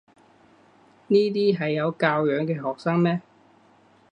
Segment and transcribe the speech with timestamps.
[1.09, 3.21] 呢啲係有教養嘅學生咩？